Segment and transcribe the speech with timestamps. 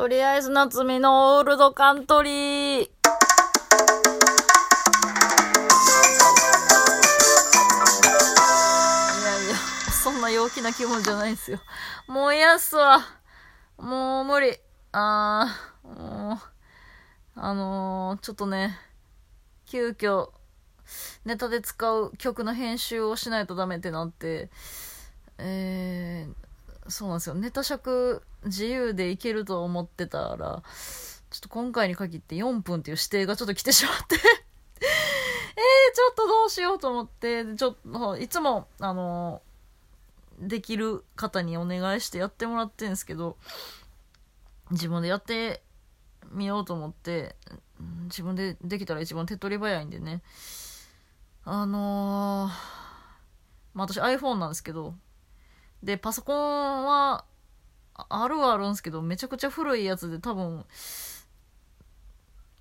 [0.00, 2.32] とりあえず夏美のオールドカントリー。
[2.32, 2.86] いや
[9.44, 9.56] いや、
[10.02, 11.60] そんな陽気な気分じゃないですよ。
[12.06, 13.00] もう嫌っすわ。
[13.76, 14.56] もう無理。
[14.92, 16.38] あー、もう、
[17.34, 18.78] あのー、ちょっとね、
[19.66, 20.30] 急遽、
[21.26, 24.48] ネタで使う曲の編集をしないとダメってなって、
[25.36, 26.49] えー、
[26.90, 27.34] そうなんですよ。
[27.34, 30.62] ネタ尺自由でいけると思ってたら、
[31.30, 34.20] ちょっと今回に限って4分っていう指定がちょっと来てしまって えー、
[35.94, 39.42] ちょっとどうしようと思って、ちょっと、いつも、あの
[40.40, 43.36] できる方にお願いしてやってもらってるんですけど、
[44.70, 45.62] 自分でやって
[46.30, 47.36] みようと思って、
[48.04, 50.22] 自分でできたら一番手っ取り早いんでね。
[51.44, 52.50] あのー、
[53.74, 54.94] まあ、私 iPhone なんですけど、
[55.82, 57.24] で、パソコンは、
[58.08, 60.64] あるはあるんですけど、めちゃくちゃ古いやつで多分、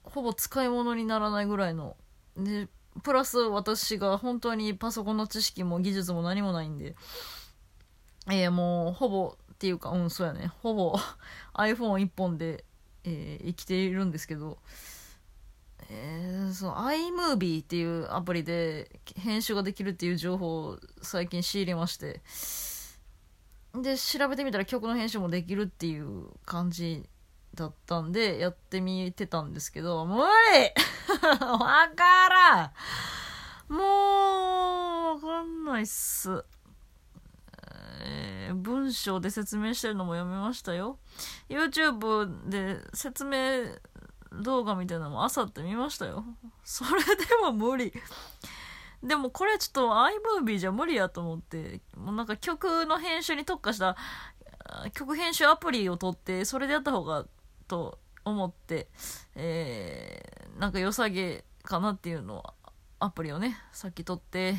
[0.03, 1.95] ほぼ使い物にならないぐらいの。
[2.35, 2.67] で、
[3.03, 6.95] プラス私が本当にパソコンの知識も技術も何もないんで、
[8.27, 10.51] えー、もうほぼっていうか、うん、そうやね。
[10.61, 10.97] ほぼ
[11.53, 12.65] iPhone1 本で、
[13.03, 14.57] えー、生きているんですけど、
[15.89, 22.21] えー、その iMovie っていうアプリで編集ができるっていう情報を最近仕入れまして、
[23.75, 27.07] で、調べてみたら曲の編集もできるっていう感じ
[27.55, 30.23] だったんで、やってみてたんですけど、無理
[31.41, 32.73] わから
[33.69, 36.43] んもう、わかんないっす。
[38.01, 40.97] えー、文章で説明してるのも読めましたよ。
[41.49, 43.65] YouTube で説明
[44.31, 46.23] 動画みたいなのも朝って見ましたよ。
[46.63, 47.93] それでも無理。
[49.03, 49.89] でもこれちょっと
[50.43, 53.95] iMovie じゃ無理やと思って、もうなんか曲の編集に特化した
[54.93, 57.25] 曲編集アプリを取って、それでやった方が
[57.67, 58.87] と思って、
[59.35, 62.43] えー、なんか良さげかなっていうのを
[62.99, 64.55] アプリをね、さっき取って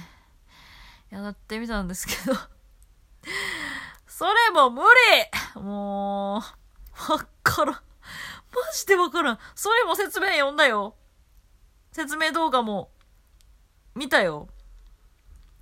[1.11, 2.39] やってみたんですけど
[4.06, 4.83] それも無
[5.55, 6.42] 理も
[7.08, 7.74] う、わからん。
[7.74, 7.80] マ
[8.74, 9.39] ジでわからん。
[9.55, 10.95] それも説明読んだよ。
[11.92, 12.90] 説明動画も
[13.95, 14.48] 見たよ。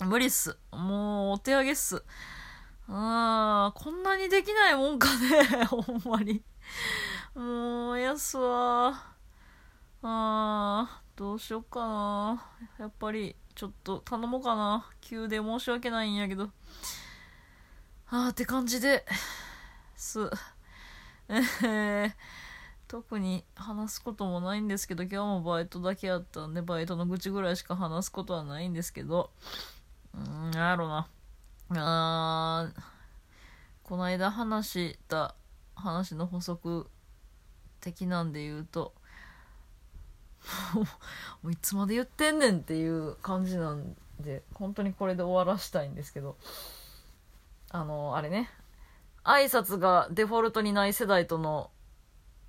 [0.04, 0.56] 無理っす。
[0.70, 2.02] もう、お手上げっす。
[2.88, 5.64] あー、こんなにできないもんかね。
[5.66, 6.42] ほんまに。
[7.34, 9.14] もう、やすわ。
[10.02, 12.46] あー、どうしよっかな。
[12.78, 14.86] やっぱり、ちょっと頼もうかな。
[15.00, 16.50] 急で申し訳ないんやけど。
[18.10, 19.04] あーって感じで、
[19.96, 20.30] す。
[21.28, 22.12] えー、
[22.88, 29.30] 特に話すこともないんですけど、今日もバイトだけやったんで、バイトの愚痴ぐらいしか話すことはないんですけど、
[30.14, 31.08] うん、なんやろな。
[31.76, 32.82] あー、
[33.82, 35.34] この間話した
[35.76, 36.88] 話の補足
[37.80, 38.94] 的なんで言うと、
[41.42, 46.38] もういつまで言ってんねんっていう感じなんで、本当にこれで終わらしたいんですけど、
[47.70, 48.48] あの、あれね、
[49.24, 51.70] 挨拶がデフォルトにない世代との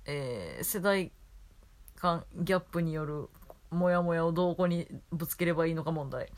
[0.06, 1.12] えー、世代
[1.96, 3.28] 間ギャップによる
[3.70, 6.32] モヤモヤをどこにぶつければいいのか問題。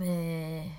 [0.00, 0.70] え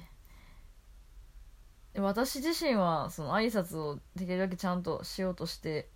[1.94, 5.88] ー、私自身はその挨拶をできるだけちゃんとしようとして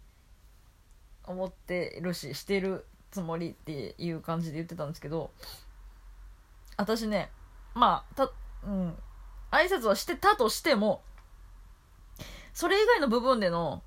[1.26, 5.32] 思ってるししてるつもりっていう感じで言ってたんですけど
[6.78, 7.32] 私ね
[7.74, 8.32] まあた
[8.66, 8.96] うん
[9.52, 11.02] 挨拶はしてたとしても
[12.54, 13.82] それ以外の部分での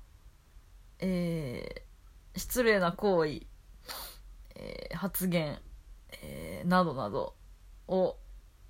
[1.01, 3.41] えー、失礼な行為、
[4.55, 5.59] えー、発言、
[6.23, 7.35] えー、などなど
[7.87, 8.17] を、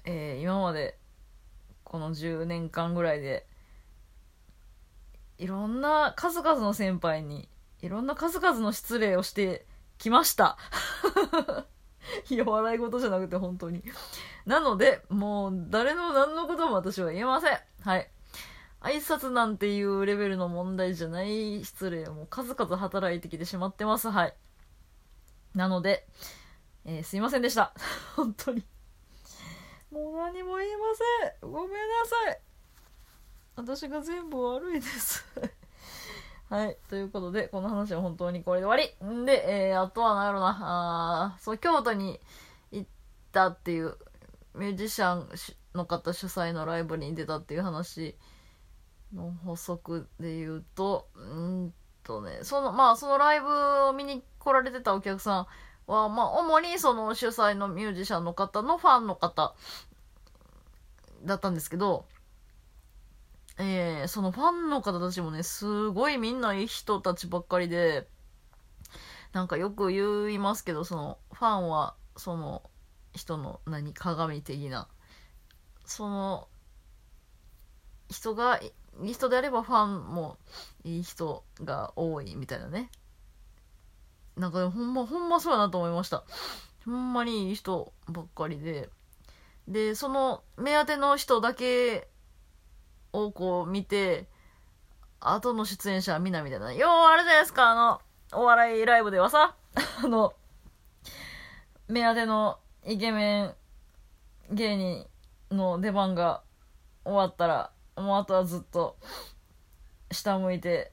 [0.06, 0.98] えー、今まで
[1.84, 3.46] この10年間ぐらいで
[5.38, 7.50] いろんな数々の先輩に
[7.82, 9.66] いろんな数々の失礼をして
[9.98, 10.58] きました。
[12.30, 13.84] いや、笑い事じゃなくて本当に。
[14.46, 17.60] なので、もう誰の何のことも私は言えません。
[17.82, 18.10] はい。
[18.82, 24.10] 挨拶なんていうレベルの問題じゃない失礼もう数々働いてきてしまってます。
[24.10, 24.34] はい。
[25.54, 26.08] なので、
[26.86, 27.74] えー、すいませんでした。
[28.16, 28.66] 本当に。
[29.92, 30.86] もう何も言いま
[31.42, 31.52] せん。
[31.52, 32.40] ごめんなさい。
[33.56, 35.26] 私が全部悪いです
[36.50, 36.78] はい。
[36.90, 39.14] ということで、この話は本当にこれで終わり。
[39.14, 40.58] んで、えー、あとは何やろな。
[41.36, 42.20] あそう、京都に
[42.72, 42.90] 行っ
[43.32, 43.98] たっていう、
[44.56, 45.30] ミュージシャン
[45.76, 48.18] の方主催のライブに出たっていう話
[49.14, 51.74] の補足で言うと、うん
[52.04, 53.48] とね、その、まあ、そのライブ
[53.88, 55.42] を見に来られてたお客さ
[55.88, 59.54] んは、まあ、主にその主催のミュージシャンの方のファンの方
[61.24, 62.06] だったんですけど、
[63.58, 68.08] えー、そのファンの方たちもね、すごいみんないい人たちばっかりで、
[69.34, 72.64] なんかよく言いますけど、その、ファンは、その、
[73.14, 74.88] 人の何、鏡的な、
[75.86, 76.48] その、
[78.10, 78.60] 人が、
[79.00, 80.38] いい人であればファンも
[80.84, 82.90] いい人が多いみたいなね。
[84.38, 86.24] なんかほんま、ほんまそうやなと思いました。
[86.86, 88.90] ほんまにいい人ばっかりで。
[89.68, 92.08] で、その目当ての人だけ
[93.14, 94.28] をこう見て、
[95.20, 96.74] 後の出演者はみんなみたいな。
[96.74, 98.02] よう、あれじゃないですか、あの、
[98.34, 99.56] お笑いライブではさ、
[100.04, 100.34] あの、
[101.88, 103.56] 目当てのイケメン
[104.52, 105.08] 芸人
[105.52, 106.42] の出番が
[107.04, 108.98] 終わったら、もうあとはずっと
[110.12, 110.92] 下向いて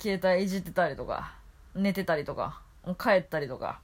[0.00, 1.34] 携帯いじってたりとか、
[1.74, 2.62] 寝てたりとか、
[2.98, 3.80] 帰ったりとか、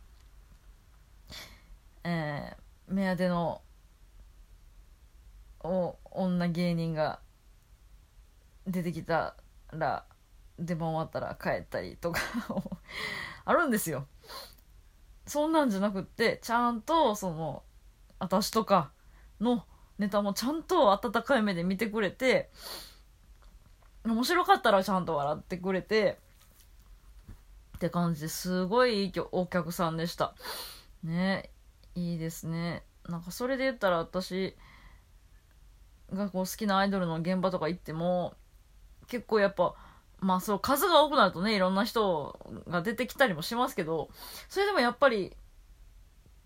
[2.04, 3.60] えー、目当ての
[5.60, 7.18] お女芸人が
[8.66, 9.34] 出てきた
[9.72, 10.04] ら
[10.58, 12.20] 出番終わったら帰ったりとか
[13.44, 14.06] あるんですよ。
[15.26, 17.64] そんなんじゃなくってちゃんとその
[18.20, 18.92] 私とか
[19.40, 19.66] の
[19.98, 22.50] ネタもちゃんと温かい目で見てくれて
[24.04, 26.18] 面白かったらちゃんと笑ってくれて
[27.76, 30.34] って感じですごいいいお客さんでした。
[31.02, 31.50] ね
[31.94, 32.82] いいですね。
[33.08, 34.56] なんかそれで言ったら私
[36.12, 38.34] がこう好きなアイドルの現場とか行っても
[39.08, 39.74] 結構やっぱ
[40.20, 42.38] まあそう数が多くなるとねいろんな人
[42.68, 44.08] が出てきたりもしますけど
[44.48, 45.36] それでもやっぱり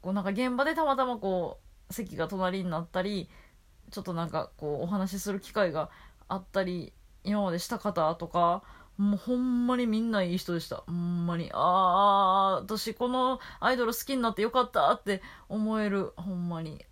[0.03, 3.29] こうなんか現場でたまたまこう席が隣になったり
[3.91, 5.91] ちょっとなんかこうお話しする機会が
[6.29, 6.93] あったり
[7.25, 8.63] 今までした方とか
[8.97, 10.85] もうほんまにみんないい人でした。
[10.87, 16.13] ほんまにああ私このアイドル好きになってよかったって思える。
[16.17, 16.85] ほんまに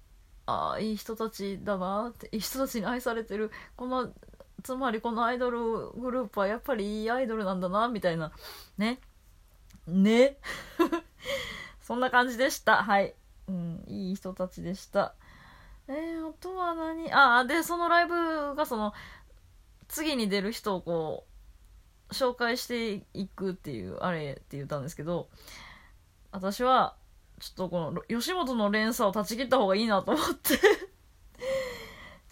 [0.47, 3.51] ああいい人たちだなっていい人たちに愛されてる。
[3.77, 4.11] この
[4.63, 8.33] つまりこのアイドルグループはやっぱりいいアイドルなんだなみたいな。
[8.79, 9.01] ね。
[9.87, 10.39] ね。
[11.83, 12.83] そんな感じでした。
[12.83, 13.15] はい、
[13.49, 15.15] うん、いい人たちでした。
[15.89, 17.11] えー、あとは何？
[17.13, 18.93] あでそのライブがその
[19.89, 21.25] 次に出る人をこ
[22.11, 25.29] う紹介していくっていうあれって言ったんですけど
[26.31, 26.95] 私は
[27.41, 30.59] ちょっとこの吉本の連鎖を断ち切った方がいいなと思って。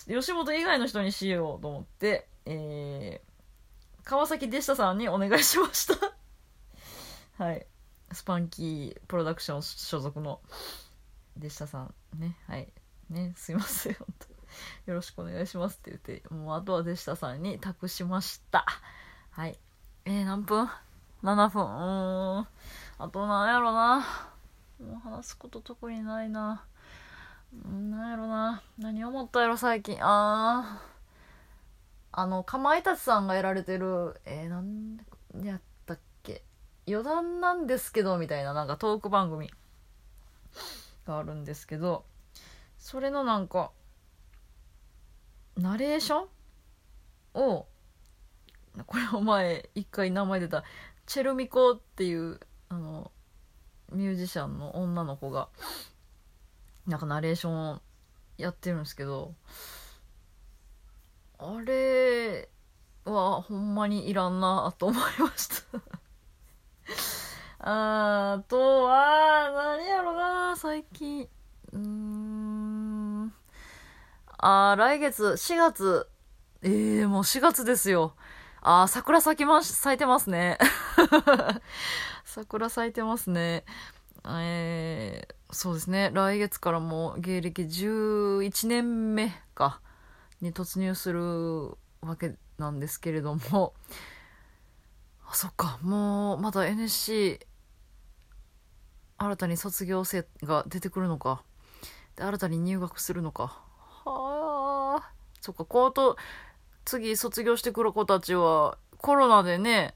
[0.06, 6.14] 吉本以外の人にしようと思って、えー、川崎デシタさんにお願いしました。
[7.42, 7.66] はい。
[8.12, 10.40] スパンキープロダクション所属の。
[11.36, 12.36] デシタさんね。
[12.46, 12.72] はい。
[13.10, 13.94] ね、すいません。
[13.94, 18.64] 本当よろしくお願いしますって言って、もうあとはデシタさんに託しました。
[19.30, 19.58] はい。
[20.04, 20.68] えー、何分
[21.22, 21.62] ?7 分。
[21.62, 22.46] うん。
[22.98, 24.06] あとなんやろな。
[24.80, 26.64] もう話すこと特にないな。
[27.64, 30.80] なんやろな何思ったやろ最近あ
[32.12, 35.04] ああのかまいたちさんがやられてるえー、なんで
[35.44, 36.42] やったっけ？
[36.86, 39.50] 余談なんですけどみたいななんかトーク番組
[41.06, 42.04] があるんですけど
[42.76, 43.70] それのなんか
[45.56, 46.26] ナレーション
[47.34, 47.66] を
[48.86, 50.64] これお前一回名前出た
[51.06, 53.10] チェルミコっていうあの
[53.92, 55.48] ミュージシャンの女の子が
[56.86, 57.80] なんかナレーションを
[58.36, 59.34] やってるんですけど
[61.38, 62.48] あれ
[63.04, 65.80] はほんまにいらんなと思いました。
[67.68, 71.28] あとは何やろな最近。
[71.72, 73.32] うーん。
[74.38, 76.06] あ来月4月。
[76.62, 78.14] ええー、もう4月ですよ。
[78.62, 80.58] あ桜咲きま咲いてますね。
[82.24, 83.64] 桜咲いてますね。
[84.24, 89.80] えー、そうですね、来月からもう芸歴11年目か、
[90.40, 93.74] に突入するわけなんですけれども、
[95.26, 97.40] あ、そっか、もうまた NSC、
[99.18, 101.42] 新たに卒業生が出てくるのか。
[102.16, 103.62] で、新たに入学するのか。
[104.04, 106.16] はあ、そっか、こうと、
[106.84, 109.94] 次卒業してくる子たちは、コロナでね、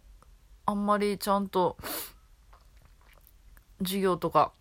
[0.67, 1.77] あんまりちゃんと、
[3.81, 4.53] 授業とか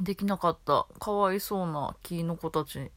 [0.00, 2.90] できなかったかわいそうな木の子たち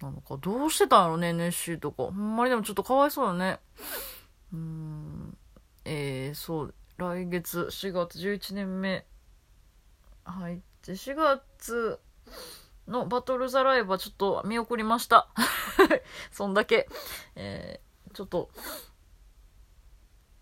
[0.00, 0.36] なのか。
[0.36, 2.04] どうしてたんやろね NSC とか。
[2.04, 3.58] ほんまにでもちょっとかわいそうだね。
[4.52, 5.36] うん。
[5.84, 9.06] えー、そう来月4月11年目。
[10.24, 12.00] 入って4月
[12.88, 15.28] のバトルザライブはちょっと見送りました。
[16.32, 16.88] そんだけ。
[17.34, 18.50] えー、ちょっと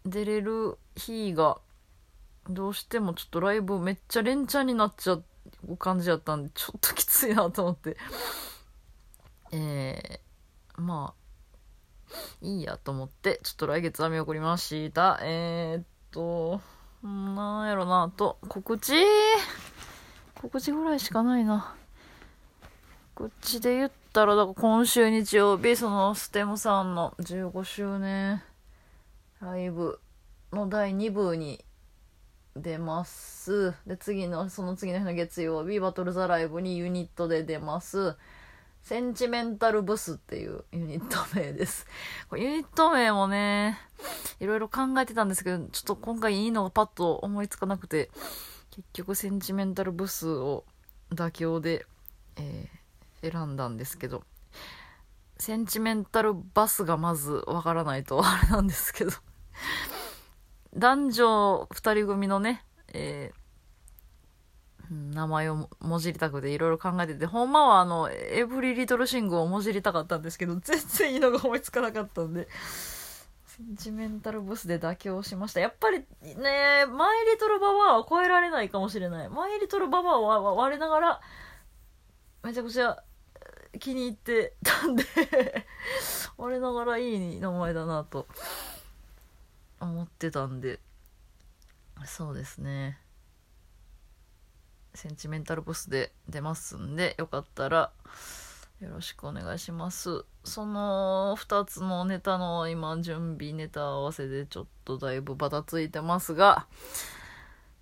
[0.04, 1.60] 出れる日が
[2.48, 5.12] どうしてもちょっとライブめっちゃ連チャンになっちゃ
[5.68, 7.96] う感じやったんで、ちょっときついなと思って。
[9.52, 15.18] えー、まあ、いいやと思って、ちょっと来月は見送りました。
[15.22, 16.60] えー、っと、
[17.02, 18.94] なんやろな、と、告知？
[20.42, 21.72] 告知ぐらいしかないな。
[23.14, 28.42] 告知で言ったら、だから今週日曜日、そのステムさんの15周年
[29.40, 30.00] ライブ
[30.52, 31.64] の第2部に
[32.56, 33.72] 出ます。
[33.86, 38.16] で、次の、その次の日の月曜日、バトルザライブにユニットで出ます。
[38.82, 41.86] センチメンタルブスっていうユニット名です。
[42.34, 43.78] ユニット名もね、
[44.40, 48.10] いろいろ考えてたんですけど、ちょっと今回いいのがパッと思いつかなくて、
[48.72, 50.64] 結局センチメンタルブスを
[51.12, 51.84] 妥協で、
[52.36, 54.24] えー、選んだんですけど、
[55.36, 59.10] センチメンタルバスがまずわからないとあれなんですけど
[60.74, 62.64] 男女二人組のね、
[62.94, 72.48] えー、名前をもじりたくていろいろ考えてて、ほんまはあの、エブリリトルシングをもじりたかったんですけど、全然いいのが思いつかなかったんで、
[73.56, 75.60] センチメンタルボスで妥協しました。
[75.60, 79.28] やっぱりね、マイリトルババアは超えられないかもしれない。
[79.28, 81.20] マイリトルババアは我ながら、
[82.42, 83.02] めちゃくちゃ
[83.78, 85.04] 気に入ってたんで
[86.36, 88.26] 我ながらいい名前だなと。
[89.82, 90.78] 思ってたんで
[92.06, 92.98] そうですね
[94.94, 97.90] センチメンタルボスで出ますんでよかったら
[98.82, 100.24] よろしくお願いします。
[100.42, 106.66] その2つのネタの今準備ネタ合わせでちょっとだいぶバタついてますが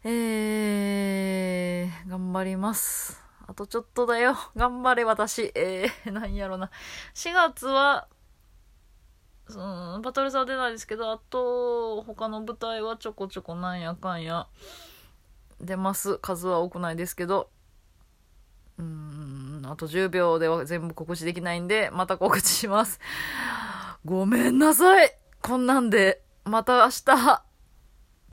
[0.05, 3.19] えー、頑張ります。
[3.47, 4.37] あとちょっとだよ。
[4.55, 5.51] 頑張れ私。
[5.55, 6.71] えー、 なんやろな。
[7.15, 8.07] 4月は
[9.49, 14.49] うん、バトルザは出ないですけど、あと、他の舞台はちょこちょこなんやかんや
[15.63, 16.19] 出ます。
[16.19, 17.49] 数は多くないですけど。
[18.79, 23.01] うーん、あと10秒では全部告知できないんで、また告知します。
[24.05, 27.50] ごめんなさいこんなんで、また明日。